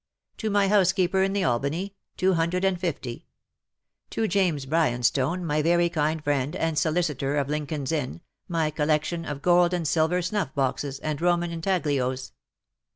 [0.39, 3.27] "To my housekeeper in the Albany, two hundred and fifty."
[4.17, 9.43] To James Bryanstone, my very kind friend and solicitor of Lincoln''s Inn, my collection of
[9.43, 12.31] gold and silver snuff boxes, and Roman intaglios.